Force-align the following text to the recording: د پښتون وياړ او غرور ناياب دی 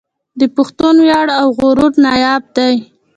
د 0.39 0.41
پښتون 0.55 0.95
وياړ 1.05 1.27
او 1.41 1.47
غرور 1.57 1.91
ناياب 2.03 2.43
دی 2.55 2.75